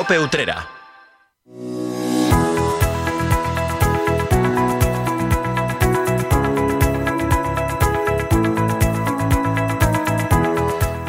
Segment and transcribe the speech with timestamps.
[0.00, 0.66] Utrera.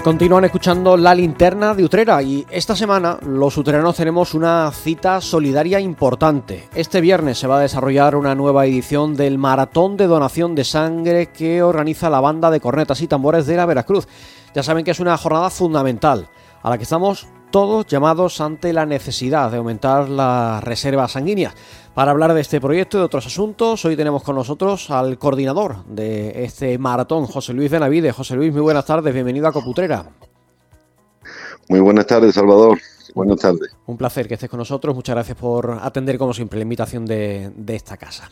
[0.03, 5.79] Continúan escuchando la linterna de Utrera y esta semana los utreranos tenemos una cita solidaria
[5.79, 6.67] importante.
[6.73, 11.27] Este viernes se va a desarrollar una nueva edición del Maratón de Donación de Sangre
[11.27, 14.07] que organiza la banda de cornetas y tambores de la Veracruz.
[14.55, 16.27] Ya saben que es una jornada fundamental
[16.63, 21.53] a la que estamos todos llamados ante la necesidad de aumentar las reservas sanguíneas.
[21.93, 25.83] Para hablar de este proyecto y de otros asuntos, hoy tenemos con nosotros al coordinador
[25.85, 28.11] de este maratón, José Luis Navide.
[28.11, 30.05] José Luis, muy buenas tardes, bienvenido a Coputrera.
[31.67, 32.79] Muy buenas tardes, Salvador.
[33.15, 33.75] Buenas tardes.
[33.87, 34.95] Un placer que estés con nosotros.
[34.95, 38.29] Muchas gracias por atender, como siempre, la invitación de, de esta casa.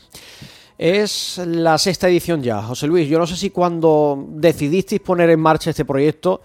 [0.78, 2.62] Es la sexta edición ya.
[2.62, 6.42] José Luis, yo no sé si cuando decidisteis poner en marcha este proyecto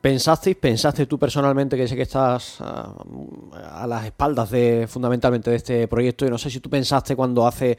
[0.00, 2.94] ¿Pensasteis, pensaste tú personalmente, que sé que estás ah,
[3.82, 7.46] a, las espaldas de fundamentalmente de este proyecto, y no sé si tú pensaste cuando
[7.46, 7.76] hace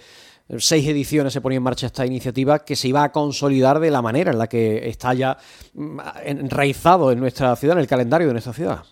[0.60, 4.04] seis ediciones se ponía en marcha esta iniciativa que se iba a consolidar de la
[4.04, 5.38] manera en la que está ya
[5.74, 8.84] mm, enraizado en nuestra ciudad, en el calendario de nuestra ciudad?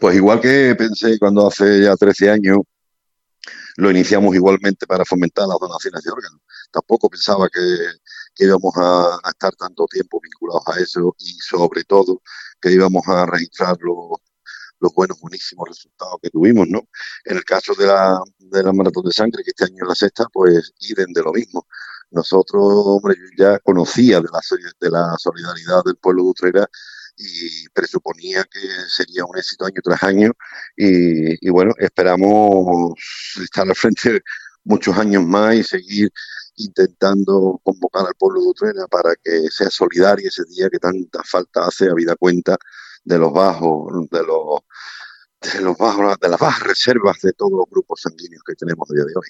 [0.00, 2.58] Pues igual que pensé cuando hace ya 13 años
[3.76, 6.40] lo iniciamos igualmente para fomentar las donaciones de órganos.
[6.70, 7.60] Tampoco pensaba que
[8.34, 12.22] que íbamos a, estar tanto tiempo vinculados a eso y sobre todo
[12.60, 14.18] que íbamos a registrar los,
[14.80, 16.80] los buenos, buenísimos resultados que tuvimos, ¿no?
[17.24, 19.94] En el caso de la, de la maratón de sangre, que este año es la
[19.94, 21.66] sexta, pues iden de lo mismo.
[22.10, 24.40] Nosotros, hombre, yo ya conocía de la,
[24.80, 26.70] de la solidaridad del pueblo de Utrera
[27.16, 30.32] y presuponía que sería un éxito año tras año.
[30.76, 32.94] Y, bueno, esperamos
[33.42, 34.22] estar al frente
[34.64, 36.10] muchos años más y seguir
[36.56, 41.66] intentando convocar al pueblo de Utrera para que sea solidario ese día que tanta falta
[41.66, 42.56] hace a vida cuenta
[43.04, 44.60] de los bajos, de los
[45.40, 48.94] de los bajos, de las bajas reservas de todos los grupos sanguíneos que tenemos a
[48.94, 49.28] día de hoy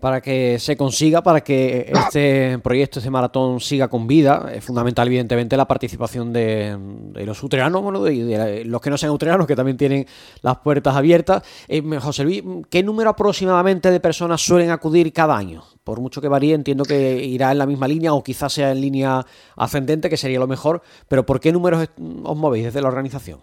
[0.00, 4.48] para que se consiga, para que este proyecto, este maratón siga con vida.
[4.54, 6.78] Es fundamental, evidentemente, la participación de,
[7.14, 10.06] los utreanos, y de, los que no sean utreanos, que también tienen
[10.42, 11.42] las puertas abiertas.
[11.66, 15.64] Eh, José Luis, ¿qué número aproximadamente de personas suelen acudir cada año?
[15.82, 18.80] Por mucho que varíe, entiendo que irá en la misma línea o quizás sea en
[18.80, 21.88] línea ascendente, que sería lo mejor, pero ¿por qué números
[22.22, 23.40] os movéis desde la organización?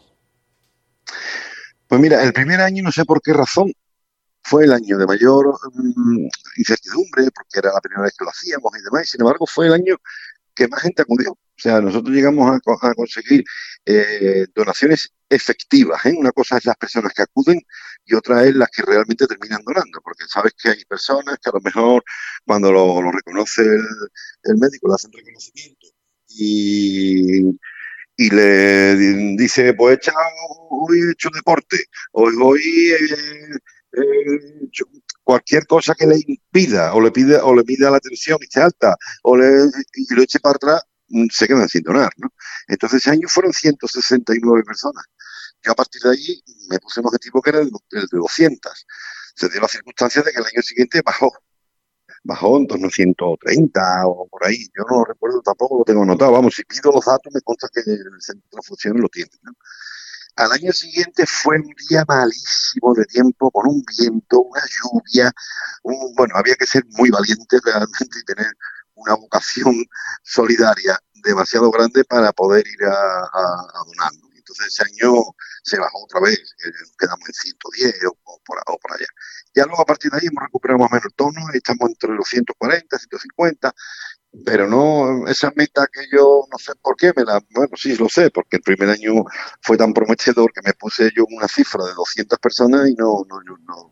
[1.88, 3.74] Pues mira, el primer año no sé por qué razón
[4.46, 8.72] fue el año de mayor mm, incertidumbre, porque era la primera vez que lo hacíamos
[8.78, 9.98] y demás, sin embargo fue el año
[10.54, 11.32] que más gente acudió.
[11.32, 13.44] O sea, nosotros llegamos a, conseguir
[13.86, 16.06] eh, donaciones efectivas.
[16.06, 16.14] ¿eh?
[16.16, 17.60] Una cosa es las personas que acuden
[18.06, 21.54] y otra es las que realmente terminan donando, porque sabes que hay personas que a
[21.54, 22.04] lo mejor
[22.46, 25.88] cuando lo, reconoce el, médico le hacen reconocimiento
[26.28, 27.50] y,
[28.18, 28.96] y le
[29.38, 30.00] dice, pues
[30.70, 33.58] hoy he hecho deporte, hoy, hoy eh,
[33.96, 34.70] eh,
[35.24, 38.62] cualquier cosa que le impida o le pida o le pida la tensión y esté
[38.62, 42.12] alta o le, y lo eche para atrás, mm, se quedan sin donar.
[42.68, 45.04] Entonces ese año fueron 169 personas.
[45.64, 48.86] Yo a partir de ahí me puse un objetivo que era el, de 200.
[49.36, 51.32] Se dio la circunstancia de que el año siguiente bajó.
[52.24, 54.68] Bajó en torno a 130 o por ahí.
[54.78, 56.32] Yo no recuerdo tampoco, lo tengo anotado.
[56.34, 59.30] Vamos, si pido los datos me consta que el centro de funciones lo tiene.
[60.36, 65.32] Al año siguiente fue un día malísimo de tiempo, con un viento, una lluvia.
[65.84, 68.52] bueno, había que ser muy valiente realmente y tener
[68.96, 69.74] una vocación
[70.24, 74.12] solidaria demasiado grande para poder ir a, a, donar.
[74.36, 75.14] Entonces ese año
[75.64, 77.96] se bajó otra vez, eh, quedamos en 110
[78.26, 79.08] o por, o por allá.
[79.56, 82.10] Ya luego a partir de ahí hemos recuperado más o menos el tono, estamos entre
[82.12, 83.74] los 140, 150,
[84.44, 88.10] pero no esa meta que yo no sé por qué me la bueno sí lo
[88.10, 89.24] sé porque el primer año
[89.62, 93.42] fue tan prometedor que me puse yo una cifra de 200 personas y no no
[93.42, 93.92] no no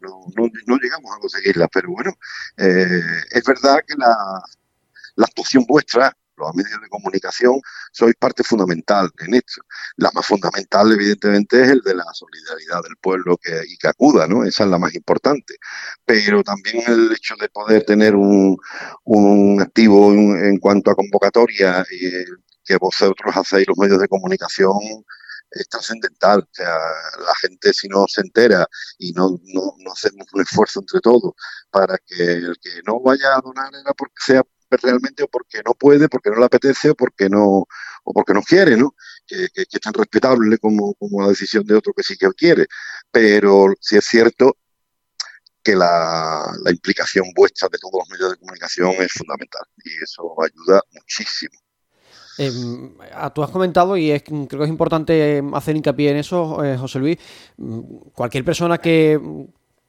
[0.00, 2.12] no, llegamos a conseguirla pero bueno
[2.56, 4.42] eh, es verdad que la,
[5.16, 7.60] la actuación vuestra los medios de comunicación
[7.92, 9.62] sois parte fundamental en esto.
[9.96, 14.26] La más fundamental, evidentemente, es el de la solidaridad del pueblo que, y que acuda,
[14.26, 14.44] ¿no?
[14.44, 15.54] Esa es la más importante.
[16.04, 18.56] Pero también el hecho de poder tener un,
[19.04, 22.10] un activo en, cuanto a convocatoria y
[22.64, 24.78] que vosotros hacéis los medios de comunicación
[25.50, 26.40] es trascendental.
[26.40, 26.74] O sea,
[27.26, 28.66] la gente si no se entera
[28.98, 31.32] y no, no, no hacemos un esfuerzo entre todos
[31.70, 34.42] para que el que no vaya a donar era porque sea
[34.80, 37.66] realmente o porque no puede, porque no le apetece o porque no,
[38.04, 38.94] o porque no quiere, ¿no?
[39.26, 42.66] Que, es tan respetable como, como la decisión de otro que sí que quiere.
[43.10, 44.56] Pero si es cierto
[45.62, 50.34] que la, la implicación vuestra de todos los medios de comunicación es fundamental y eso
[50.42, 51.58] ayuda muchísimo.
[52.38, 52.96] Em,
[53.34, 57.18] tú has comentado, y creo que es importante hacer hincapié en eso, José Luis,
[57.58, 57.80] mm,
[58.14, 59.20] cualquier persona que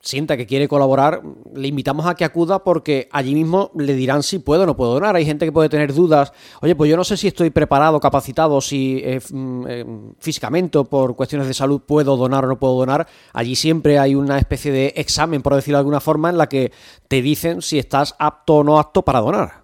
[0.04, 1.22] sienta que quiere colaborar,
[1.56, 4.94] le invitamos a que acuda porque allí mismo le dirán si puedo o no puedo
[4.94, 5.16] donar.
[5.16, 6.34] Hay gente que puede tener dudas.
[6.62, 9.86] Oye, pues yo no sé si estoy preparado, capacitado, si eh, mm, eh,
[10.20, 13.08] físicamente o por cuestiones de salud puedo donar o no puedo donar.
[13.32, 16.74] Allí siempre hay una especie de examen, por decirlo de alguna forma, en la que
[17.08, 19.64] te dicen si estás apto o no apto para donar.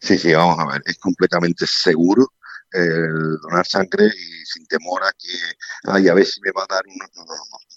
[0.00, 2.32] Sí, sí, vamos a ver, es completamente seguro
[2.72, 5.32] el donar sangre y sin temor a que,
[5.84, 7.24] ay, a ver si me va a dar no,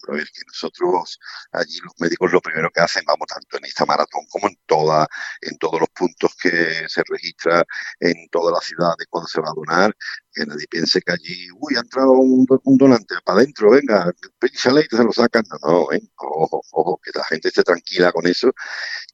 [0.02, 1.20] pero es que nosotros
[1.52, 5.08] allí los médicos lo primero que hacen, vamos, tanto en esta maratón como en toda,
[5.42, 7.66] en todos los puntos que se registra
[8.00, 9.96] en toda la ciudad de cuando se va a donar,
[10.34, 12.46] que nadie piense que allí, uy, ha entrado un,
[12.78, 15.44] donante para adentro, venga, píchale y se lo sacan.
[15.50, 18.54] No, no, ojo, ojo, que la gente esté tranquila con eso,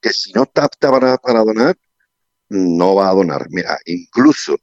[0.00, 1.76] que si no está apta para, para donar,
[2.48, 3.46] no va a donar.
[3.50, 4.56] Mira, incluso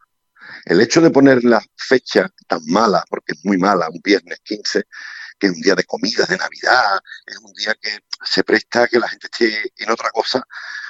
[0.65, 4.83] el hecho de poner la fecha tan mala, porque es muy mala, un viernes 15,
[5.39, 8.87] que es un día de comidas, de Navidad, es un día que se presta a
[8.87, 10.43] que la gente esté en otra cosa,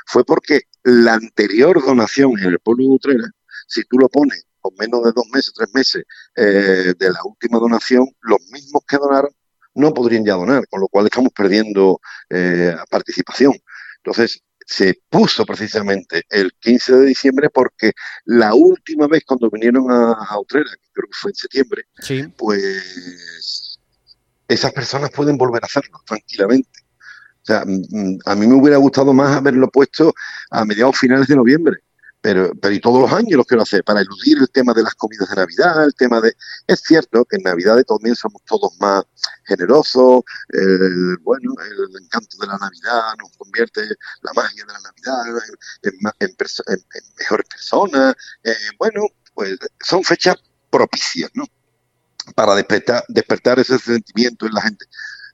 [0.06, 3.32] fue porque la anterior donación en el pueblo de Utrera,
[3.68, 6.04] si tú lo pones con menos de dos meses, tres meses
[6.36, 9.32] eh, de la última donación, los mismos que donaron
[9.76, 12.00] no podrían ya donar, con lo cual estamos perdiendo
[12.30, 13.54] eh, participación.
[13.98, 17.92] Entonces, se puso precisamente el 15 de diciembre porque
[18.26, 21.84] la última vez cuando vinieron a, a Utrera, que creo que fue en septiembre,
[22.36, 23.75] pues
[24.48, 26.86] esas personas pueden volver a hacerlo tranquilamente.
[27.42, 30.14] O sea, a mí me hubiera gustado más haberlo puesto
[30.50, 31.78] a mediados finales de noviembre,
[32.20, 34.96] pero, pero y todos los años lo quiero hacer, para eludir el tema de las
[34.96, 36.36] comidas de Navidad, el tema de...
[36.66, 39.04] Es cierto que en Navidad también somos todos más
[39.44, 43.82] generosos, el, bueno, el encanto de la Navidad nos convierte
[44.24, 45.44] la magia de la Navidad
[45.84, 45.94] en,
[47.20, 49.02] mejores personas, eh, bueno,
[49.36, 50.36] pues son fechas
[50.72, 51.46] propicias, ¿no?
[52.34, 54.86] Para despertar, despertar ese sentimiento en la gente.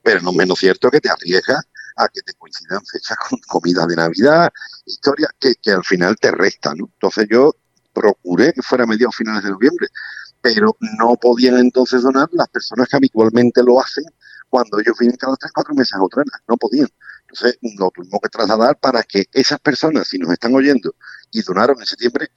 [0.04, 1.64] Pero no menos cierto que te arriesgas
[1.96, 4.52] a que te coincidan fechas con comida de Navidad,
[4.86, 6.78] historias que, al final te restan.
[6.78, 6.90] ¿no?
[6.94, 7.56] Entonces yo
[7.94, 9.88] procuré que fuera a mediados finales de noviembre,
[10.42, 14.06] pero no podían entonces donar las personas que habitualmente lo hacen
[14.50, 16.88] cuando ellos vienen cada tres, cuatro meses a otra, no podían.
[17.22, 20.94] Entonces lo tuvimos que trasladar para que esas personas, si nos están oyendo
[21.32, 22.30] y donaron en septiembre,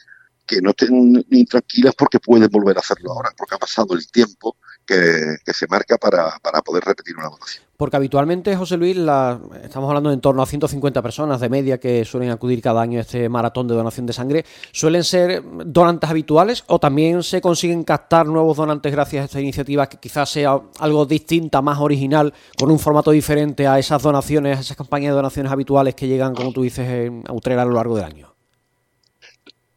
[0.46, 4.06] que no estén ni tranquilas porque pueden volver a hacerlo ahora, porque ha pasado el
[4.10, 7.64] tiempo que, se marca para, poder repetir una donación.
[7.76, 11.78] Porque habitualmente, José Luis, la, estamos hablando de en torno a 150 personas de media
[11.78, 14.44] que suelen acudir cada año a este maratón de donación de sangre.
[14.70, 19.88] ¿Suelen ser donantes habituales o también se consiguen captar nuevos donantes gracias a esta iniciativa
[19.88, 24.60] que quizás sea algo distinta, más original, con un formato diferente a esas donaciones, a
[24.60, 27.96] esas campañas de donaciones habituales que llegan, como tú dices, a Utrera a lo largo
[27.96, 28.33] del año?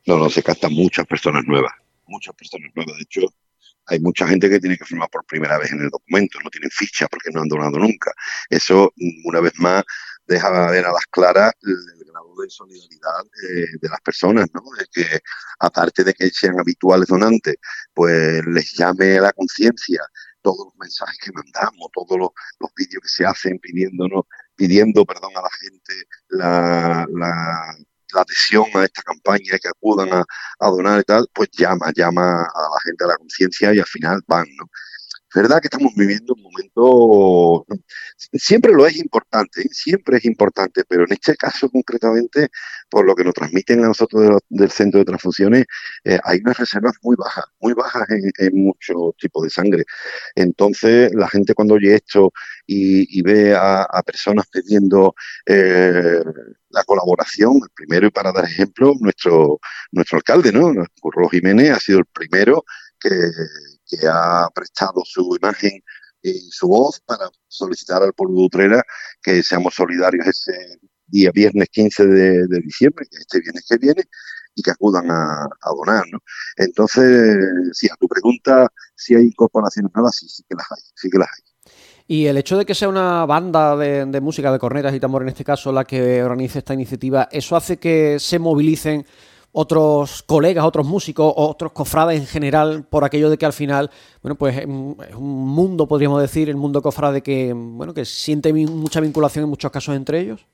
[0.07, 1.73] No, no, se captan muchas personas nuevas,
[2.07, 2.95] muchas personas nuevas.
[2.95, 3.21] De hecho,
[3.87, 6.69] hay mucha gente que tiene que firmar por primera vez en el documento, no tienen
[6.71, 8.13] ficha porque no han donado nunca.
[8.49, 8.93] Eso,
[9.25, 9.83] una vez más,
[10.25, 13.23] deja ver a las claras el grado de solidaridad
[13.81, 14.61] de las personas, ¿no?
[14.79, 15.19] De que,
[15.59, 17.55] aparte de que sean habituales donantes,
[17.93, 20.01] pues les llame la conciencia
[20.41, 22.29] todos los mensajes que mandamos, todos los,
[22.77, 24.23] vídeos que se hacen pidiéndonos,
[24.55, 25.93] pidiendo, perdón, a la gente
[26.29, 27.05] la
[28.15, 30.25] adhesión a esta campaña, que acudan a,
[30.59, 33.85] a donar y tal, pues llama, llama a la gente a la conciencia y al
[33.85, 34.65] final van, ¿no?
[35.37, 37.65] verdad que estamos viviendo un momento,
[38.33, 39.69] siempre lo es importante, ¿eh?
[39.71, 42.49] siempre es importante, pero en este caso concretamente,
[42.89, 45.65] por lo que nos transmiten a nosotros del centro de transfusiones,
[46.03, 49.83] eh, hay unas reservas muy bajas, muy bajas en, muchos tipos de sangre.
[50.35, 52.31] Entonces, la gente cuando oye esto
[52.65, 55.13] y, ve a, personas pidiendo
[55.45, 56.21] eh,
[56.77, 59.59] la colaboración, el primero, y para dar ejemplo, nuestro,
[59.91, 60.73] nuestro alcalde, ¿no?
[61.01, 62.63] Curro Jiménez ha sido el primero
[62.99, 65.81] que ha prestado su imagen
[66.21, 68.83] y su voz para solicitar al pueblo de Utrera
[69.21, 74.03] que seamos solidarios ese día viernes 15 de, diciembre, este viernes que viene,
[74.55, 76.03] y que acudan a, donar.
[76.11, 76.19] ¿no?
[76.57, 77.37] Entonces,
[77.73, 81.17] si a tu pregunta si hay incorporaciones nuevas, sí, sí que las hay, sí que
[81.17, 81.46] las hay.
[82.07, 85.27] Y el hecho de que sea una banda de, música, de cornetas y tambor en
[85.27, 89.05] este caso, la que organice esta iniciativa, ¿eso hace que se movilicen
[89.51, 94.35] otros colegas, otros músicos, otros cofrades en general, por aquello de que al final, bueno,
[94.35, 99.43] pues es un mundo, podríamos decir, el mundo cofrade que, bueno, que siente mucha vinculación
[99.43, 100.45] en muchos casos entre ellos?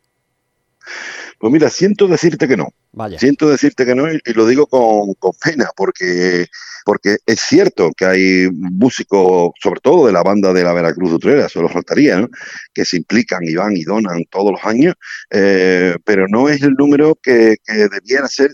[1.40, 2.70] Pues mira, siento decirte que no.
[2.92, 3.18] Vaya.
[3.20, 6.48] Siento decirte que no y, lo digo con, pena porque,
[6.86, 11.50] porque es cierto que hay músicos, sobre todo de la banda de la Veracruz Utrera,
[11.50, 12.30] solo faltaría, ¿no?
[12.74, 14.96] que se implican y van y donan todos los años,
[15.32, 18.52] eh, pero no es el número que, que debiera ser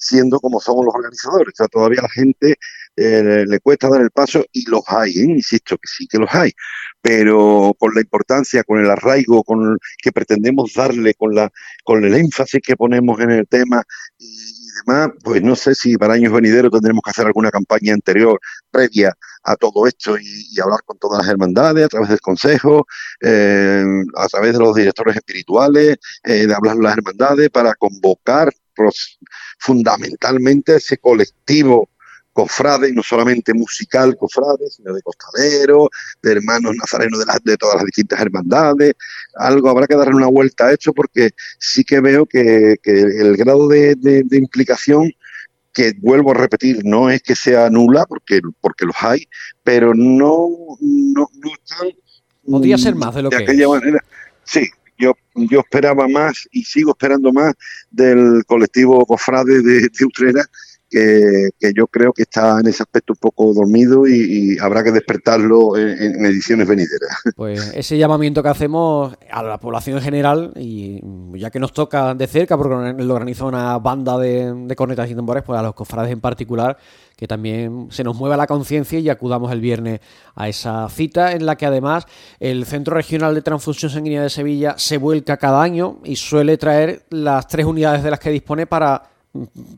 [0.00, 1.52] siendo como somos los organizadores.
[1.54, 2.56] O sea, todavía la gente
[2.96, 5.24] eh, le cuesta dar el paso y los hay, ¿eh?
[5.24, 6.52] insisto que sí que los hay,
[7.00, 11.50] pero con la importancia, con el arraigo con que pretendemos darle, con, la,
[11.84, 13.82] con el énfasis que ponemos en el tema
[14.18, 18.38] y, demás, pues no sé si para años venideros tendremos que hacer alguna campaña anterior,
[18.70, 22.86] previa a todo esto y, hablar con todas las hermandades a través del consejo,
[23.20, 23.84] eh,
[24.16, 28.52] a través de los directores espirituales, de hablar con las hermandades para convocar
[29.58, 31.88] fundamentalmente ese colectivo
[32.40, 35.90] cofrade, y no solamente musical cofrade, sino de costalero,
[36.22, 38.94] de hermanos nazarenos de, las, de todas las distintas hermandades.
[39.36, 43.68] Algo habrá que darle una vuelta a esto porque sí que veo que, el grado
[43.68, 45.10] de, implicación
[45.72, 49.26] que vuelvo a repetir, no es que sea nula, porque, porque los hay,
[49.62, 50.48] pero no,
[50.80, 51.88] no, están...
[52.50, 54.02] Podría ser más de lo que aquella manera.
[54.44, 54.66] Sí,
[54.98, 57.54] yo, yo esperaba más y sigo esperando más
[57.90, 60.42] del colectivo Cofrade de, de Utrera
[60.90, 65.76] que, yo creo que está en ese aspecto un poco dormido y, habrá que despertarlo
[65.76, 67.16] en, ediciones venideras.
[67.36, 71.00] Pues ese llamamiento que hacemos a la población en general, y
[71.34, 75.14] ya que nos toca de cerca, porque lo organiza una banda de, de cornetas y
[75.14, 76.76] tambores, pues a los cofrades en particular,
[77.16, 80.00] que también se nos mueva la conciencia y acudamos el viernes
[80.34, 82.06] a esa cita en la que además
[82.38, 87.04] el Centro Regional de Transfusión Sanguínea de Sevilla se vuelca cada año y suele traer
[87.10, 89.02] las tres unidades de las que dispone para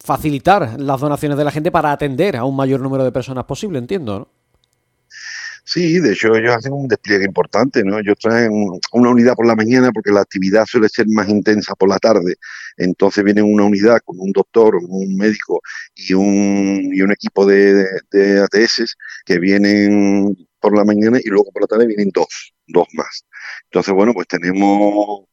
[0.04, 3.78] facilitar las donaciones de la gente para atender a un mayor número de personas posible,
[3.78, 4.28] entiendo, ¿no?
[5.64, 7.98] Sí, de hecho ellos hacen un despliegue importante, ¿no?
[7.98, 8.50] Ellos traen
[8.92, 12.36] una unidad por la mañana porque la actividad suele ser más intensa por la tarde.
[12.76, 15.60] Entonces vienen una unidad con un doctor, un médico
[15.94, 21.52] y un, y un equipo de, de ATS que vienen por la mañana y luego
[21.52, 23.24] por la tarde vienen dos, dos más.
[23.64, 25.26] Entonces, bueno, pues tenemos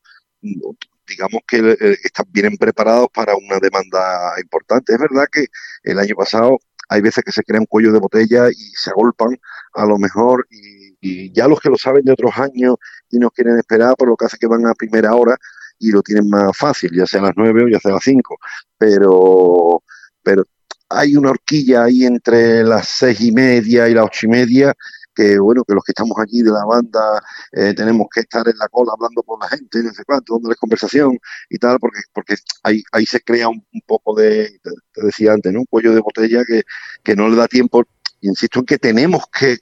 [1.09, 4.93] digamos que eh, están, vienen preparados para una demanda importante.
[4.93, 5.47] Es verdad que
[5.83, 9.39] el año pasado hay veces que se crea un cuello de botella y se agolpan
[9.73, 12.75] a lo mejor y, ya los que lo saben de otros años
[13.09, 15.37] y no quieren esperar, por lo que hace que van a primera hora
[15.77, 18.03] y lo tienen más fácil, ya sea a las nueve o ya sea a las
[18.03, 18.37] cinco.
[18.77, 19.81] Pero,
[20.21, 20.43] pero
[20.89, 24.75] hay una horquilla ahí entre las seis y media y las ocho y media
[25.19, 27.21] que bueno, que los que estamos aquí de la banda
[27.51, 30.57] eh, tenemos que estar en la cola hablando con la gente, no sé cuánto, dándoles
[30.57, 35.51] conversación y tal, porque, porque ahí, ahí se crea un, poco de, te, decía antes,
[35.51, 35.59] ¿no?
[35.59, 36.63] un cuello de botella que,
[37.03, 37.83] que no le da tiempo,
[38.21, 39.57] insisto en que tenemos que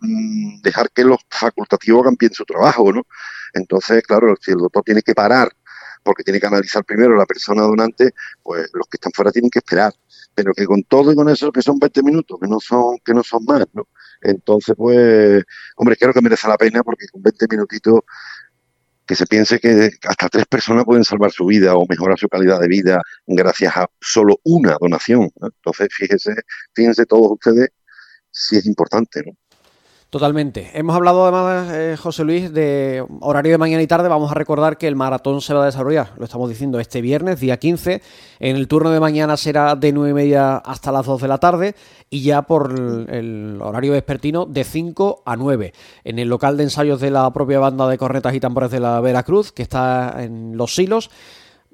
[0.00, 3.06] mm, dejar que los facultativos hagan bien su trabajo, ¿no?
[3.54, 5.50] Entonces, claro, si el doctor tiene que parar
[6.02, 8.12] porque tiene que analizar primero la persona donante,
[8.42, 9.92] pues los que están fuera tienen que esperar.
[10.34, 13.12] Pero que con todo y con eso, que son 20 minutos, que no son, que
[13.12, 13.88] no son más, ¿no?
[14.22, 15.44] Entonces, pues,
[15.76, 18.00] hombre, creo que merece la pena porque con 20 minutitos
[19.06, 22.60] que se piense que hasta tres personas pueden salvar su vida o mejorar su calidad
[22.60, 25.30] de vida gracias a solo una donación.
[25.40, 26.34] Entonces, fíjense,
[26.74, 27.70] fíjense todos ustedes
[28.30, 29.32] si es importante, ¿no?
[30.10, 30.70] Totalmente.
[30.72, 34.08] Hemos hablado además, eh, José Luis, de horario de mañana y tarde.
[34.08, 37.40] Vamos a recordar que el maratón se va a desarrollar, lo estamos diciendo, este viernes,
[37.40, 38.00] día 15.
[38.40, 41.36] En el turno de mañana será de 9 y media hasta las 2 de la
[41.36, 41.74] tarde
[42.08, 45.74] y ya por el, horario vespertino de 5 a 9.
[46.04, 49.02] En el local de ensayos de la propia banda de cornetas y tambores de la
[49.02, 51.10] Veracruz, que está en Los Silos.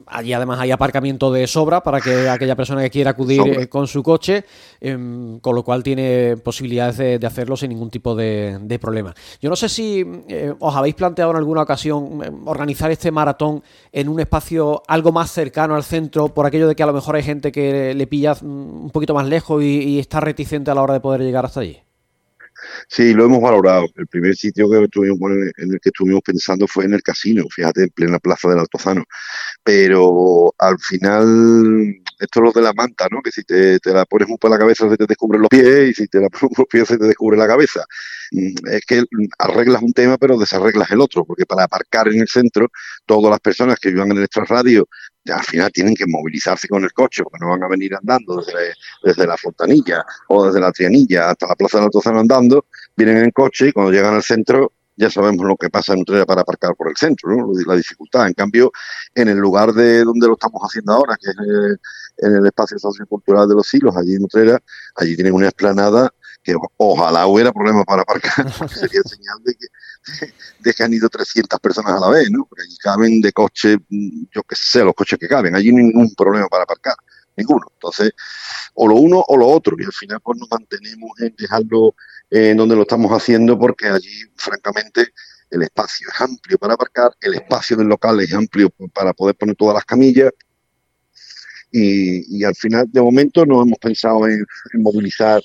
[0.07, 3.87] Allí además hay aparcamiento de sobra para que aquella persona que quiera acudir eh, con
[3.87, 4.45] su coche,
[4.81, 9.15] em, con lo cual tiene posibilidades de, hacerlo sin ningún tipo de, problema.
[9.41, 13.63] Yo no sé si eh, os habéis planteado en alguna ocasión em, organizar este maratón
[13.93, 17.15] en un espacio algo más cercano al centro, por aquello de que a lo mejor
[17.17, 20.83] hay gente que le pilla mm, un poquito más lejos y está reticente a la
[20.83, 21.85] hora de poder llegar hasta allí.
[22.89, 23.87] Sí, lo hemos valorado.
[23.97, 27.85] El primer sitio que estuvimos, en el que estuvimos pensando fue en el casino, fíjate,
[27.85, 29.05] en plena plaza del Altozano.
[29.65, 33.23] Pero al final, esto es lo de la manta, ¿no?
[33.23, 35.95] Que si te, la pones un poco la cabeza se te descubren los pies y
[35.95, 37.85] si te la pones los pies se te descubre la cabeza.
[38.33, 39.05] Mm, es que
[39.39, 42.69] arreglas un tema pero desarreglas el otro, porque para aparcar en el centro,
[43.07, 44.87] todas las personas que vivan en el extrarradio
[45.33, 48.75] al final tienen que movilizarse con el coche, porque no van a venir andando desde,
[49.03, 52.67] desde la Fontanilla o desde la Trianilla hasta la Plaza del Altozano andando,
[52.97, 56.25] vienen en coche y cuando llegan al centro ya sabemos lo que pasa en Utrera
[56.25, 57.53] para aparcar por el centro, ¿no?
[57.67, 58.27] la dificultad.
[58.27, 58.73] En cambio,
[59.15, 61.37] en el lugar de donde lo estamos haciendo ahora, que es
[62.19, 64.61] en el espacio sociocultural de los Silos, allí en Utrera,
[64.97, 66.13] allí tienen una explanada
[66.45, 69.67] que ojalá hubiera problemas para aparcar, porque sería señal de que,
[70.61, 72.47] de que han ido 300 personas a la vez, ¿no?
[72.49, 76.47] Porque allí caben de coche, yo qué sé, los coches que caben, allí ningún problema
[76.49, 76.95] para aparcar,
[77.37, 77.67] ninguno.
[77.73, 78.13] Entonces,
[78.75, 81.95] o lo uno o lo otro, y al final pues nos mantenemos en dejarlo
[82.31, 85.09] en donde lo estamos haciendo, porque allí, francamente,
[85.51, 89.55] el espacio es amplio para aparcar, el espacio del local es amplio para poder poner
[89.55, 90.33] todas las camillas,
[91.71, 95.43] y, al final, de momento, no hemos pensado en movilizar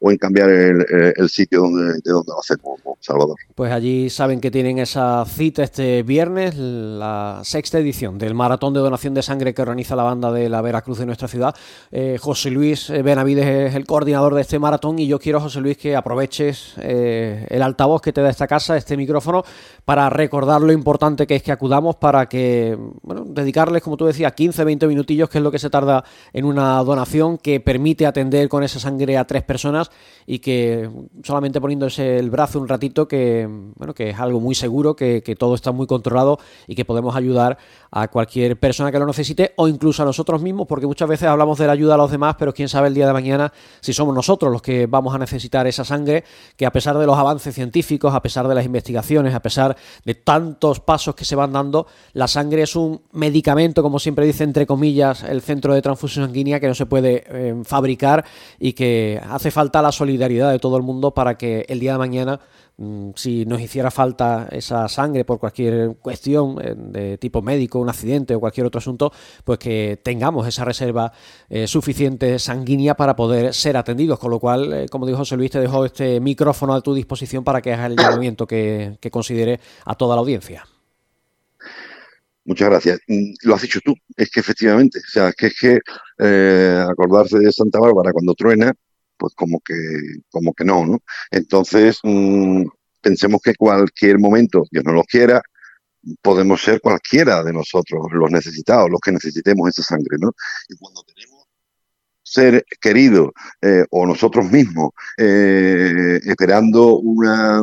[0.00, 3.36] o en cambiar el, sitio donde, de donde lo hacemos, Salvador.
[3.54, 8.80] Pues allí saben que tienen esa cita este viernes, la sexta edición del Maratón de
[8.80, 11.54] Donación de Sangre que organiza la banda de la Veracruz de nuestra ciudad.
[11.90, 15.76] Eh, José Luis Benavides es el coordinador de este maratón y yo quiero, José Luis,
[15.76, 19.44] que aproveches eh, el altavoz que te da esta casa, este micrófono,
[19.84, 24.32] para recordar lo importante que es que acudamos para que, bueno, dedicarles, como tú decías,
[24.32, 28.48] 15, 20 minutillos, que es lo que se tarda en una donación que permite atender
[28.48, 29.85] con esa sangre a tres personas
[30.26, 30.90] y que
[31.22, 35.54] solamente poniéndose el brazo un ratito que bueno que es algo muy seguro que, todo
[35.54, 37.58] está muy controlado y que podemos ayudar
[37.90, 41.58] a cualquier persona que lo necesite o incluso a nosotros mismos porque muchas veces hablamos
[41.58, 44.14] de la ayuda a los demás pero quién sabe el día de mañana si somos
[44.14, 46.24] nosotros los que vamos a necesitar esa sangre
[46.56, 50.14] que a pesar de los avances científicos a pesar de las investigaciones a pesar de
[50.14, 54.66] tantos pasos que se van dando la sangre es un medicamento como siempre dice entre
[54.66, 58.24] comillas el centro de transfusión sanguínea que no se puede eh, fabricar
[58.58, 61.98] y que hace falta la solidaridad de todo el mundo para que el día de
[61.98, 62.40] mañana,
[62.76, 67.88] mm, si nos hiciera falta esa sangre por cualquier cuestión eh, de tipo médico, un
[67.88, 69.12] accidente o cualquier otro asunto,
[69.44, 71.12] pues que tengamos esa reserva
[71.48, 74.18] eh, suficiente sanguínea para poder ser atendidos.
[74.18, 77.44] Con lo cual, eh, como dijo José Luis, te dejo este micrófono a tu disposición
[77.44, 80.64] para que hagas el llamamiento que, que considere a toda la audiencia.
[82.44, 83.00] Muchas gracias.
[83.08, 85.78] Mm, lo has dicho tú, es que efectivamente, o sea, que es que
[86.18, 88.72] acordarse de Santa Bárbara cuando truena,
[89.16, 89.74] pues como que,
[90.30, 90.98] como que no, ¿no?
[91.30, 92.64] Entonces, mm,
[93.00, 95.42] pensemos que cualquier momento, Dios no lo quiera,
[96.22, 100.32] podemos ser cualquiera de nosotros, los necesitados, los que necesitemos esa sangre, ¿no?
[100.68, 101.46] Y cuando tenemos
[102.26, 103.32] ser querido
[103.62, 107.62] eh, o nosotros mismos eh, esperando una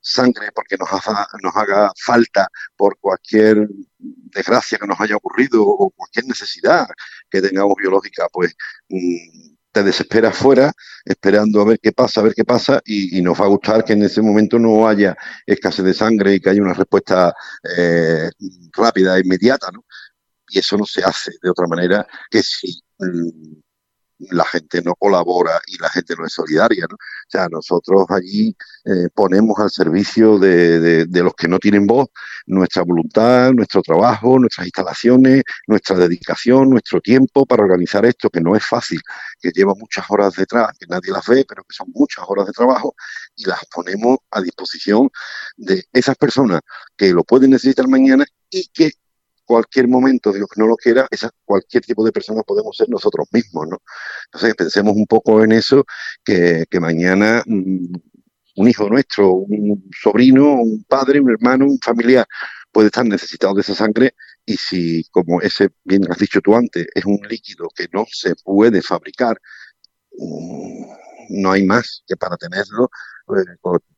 [0.00, 3.66] sangre porque nos haga, nos haga falta por cualquier
[3.98, 6.86] desgracia que nos haya ocurrido o cualquier necesidad
[7.30, 8.54] que tengamos biológica, pues
[8.88, 9.47] mm,
[9.78, 10.72] te desesperas fuera
[11.04, 13.92] esperando a ver qué pasa, a ver qué pasa y, nos va a gustar que
[13.92, 15.16] en ese momento no haya
[15.46, 17.32] escasez de sangre y que haya una respuesta
[17.76, 18.28] eh,
[18.72, 19.84] rápida, inmediata, ¿no?
[20.48, 23.60] Y eso no se hace de otra manera que si mm,
[24.18, 26.86] la gente no colabora y la gente no es solidaria.
[26.88, 26.96] ¿no?
[26.96, 32.08] O sea, nosotros allí eh, ponemos al servicio de, los que no tienen voz
[32.46, 38.56] nuestra voluntad, nuestro trabajo, nuestras instalaciones, nuestra dedicación, nuestro tiempo para organizar esto, que no
[38.56, 39.00] es fácil,
[39.40, 42.52] que lleva muchas horas detrás, que nadie las ve, pero que son muchas horas de
[42.52, 42.94] trabajo
[43.36, 45.10] y las ponemos a disposición
[45.56, 46.60] de esas personas
[46.96, 48.92] que lo pueden necesitar mañana y que
[49.48, 51.08] cualquier momento que no lo quiera,
[51.46, 53.78] cualquier tipo de persona podemos ser nosotros mismos, ¿no?
[54.26, 55.86] Entonces pensemos un poco en eso,
[56.22, 57.94] que, mañana mm,
[58.56, 62.26] un hijo nuestro, un sobrino, un padre, un hermano, un familiar
[62.70, 66.86] puede estar necesitado de esa sangre y si, como ese bien has dicho tú antes,
[66.94, 69.40] es un líquido que no se puede fabricar,
[70.18, 70.84] mm,
[71.40, 72.90] no hay más que para tenerlo,
[73.24, 73.46] pues,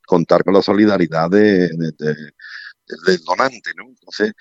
[0.06, 1.70] contar con la solidaridad de
[3.06, 3.84] del donante, ¿no?
[3.88, 4.32] Entonces,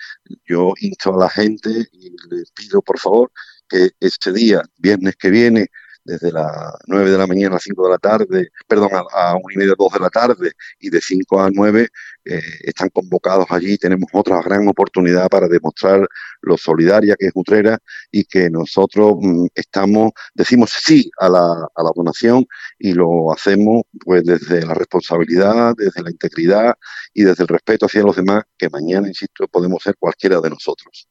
[0.44, 3.32] yo insto a la gente y les pido, por favor,
[3.68, 5.68] que este día, viernes que viene,
[6.04, 6.50] desde las
[6.86, 9.74] 9 de la mañana a 5 de la tarde, perdón, a, a 1 y media,
[9.78, 11.88] 2 de la tarde y de 5 a 9
[12.24, 13.78] eh, están convocados allí.
[13.78, 16.06] Tenemos otra gran oportunidad para demostrar
[16.42, 17.78] lo solidaria que es Utrera
[18.10, 22.46] y que nosotros mm, estamos, decimos sí a la, a la donación
[22.78, 26.74] y lo hacemos pues desde la responsabilidad, desde la integridad
[27.14, 31.08] y desde el respeto hacia los demás, que mañana, insisto, podemos ser cualquiera de nosotros.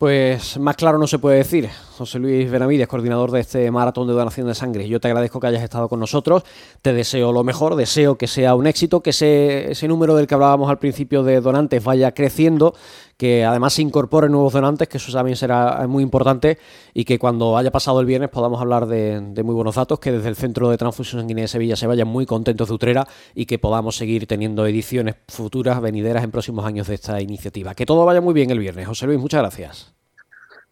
[0.00, 1.68] Pues más claro no se puede decir.
[1.98, 4.88] José Luis Benavides, coordinador de este maratón de donación de sangre.
[4.88, 6.42] Yo te agradezco que hayas estado con nosotros.
[6.80, 10.32] Te deseo lo mejor, deseo que sea un éxito, que ese, ese número del que
[10.32, 12.74] hablábamos al principio de donantes vaya creciendo,
[13.20, 16.58] que además se incorporen nuevos donantes, que eso también será muy importante,
[16.94, 20.30] y que cuando haya pasado el viernes podamos hablar de, muy buenos datos, que desde
[20.30, 23.58] el Centro de Transfusión Sanguínea de Sevilla se vayan muy contentos de Utrera y que
[23.58, 27.74] podamos seguir teniendo ediciones futuras, venideras en próximos años de esta iniciativa.
[27.74, 28.86] Que todo vaya muy bien el viernes.
[28.86, 29.92] José Luis, muchas gracias.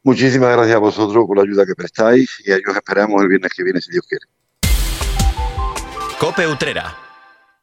[0.03, 3.53] Muchísimas gracias a vosotros por la ayuda que prestáis y a ellos esperamos el viernes
[3.55, 4.25] que viene, si Dios quiere.
[6.19, 7.08] Cope Utrera